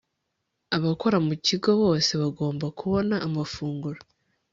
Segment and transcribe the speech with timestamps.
[0.77, 3.99] Abakora mu kigo bose bagomba kubona amafunguro